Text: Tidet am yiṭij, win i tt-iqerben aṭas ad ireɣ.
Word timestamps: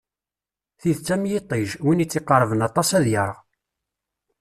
Tidet 0.81 1.09
am 1.13 1.23
yiṭij, 1.31 1.69
win 1.85 2.03
i 2.03 2.05
tt-iqerben 2.07 2.65
aṭas 2.69 2.89
ad 2.97 3.05
ireɣ. 3.13 3.35